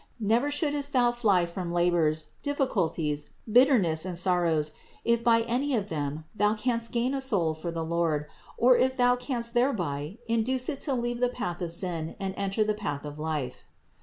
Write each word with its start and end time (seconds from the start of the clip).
Never 0.19 0.49
shouldst 0.49 0.93
thou 0.93 1.11
fly 1.11 1.45
from 1.45 1.71
labors, 1.71 2.29
diffi 2.43 2.67
culties, 2.67 3.29
bitterness 3.47 4.03
and 4.03 4.17
sorrows, 4.17 4.71
if 5.05 5.23
by 5.23 5.41
any 5.41 5.75
of 5.75 5.89
them 5.89 6.25
thou 6.33 6.55
canst 6.55 6.91
gain 6.91 7.13
a 7.13 7.21
soul 7.21 7.53
for 7.53 7.69
the 7.69 7.85
Lord, 7.85 8.25
or 8.57 8.75
if 8.75 8.97
thou 8.97 9.15
canst 9.15 9.53
thereby 9.53 10.17
induce 10.27 10.69
it 10.69 10.81
to 10.81 10.95
leave 10.95 11.19
the 11.19 11.29
path 11.29 11.61
of 11.61 11.71
sin 11.71 12.15
and 12.19 12.33
enter 12.35 12.63
the 12.63 12.73
path 12.73 13.05
of 13.05 13.19
life. 13.19 13.63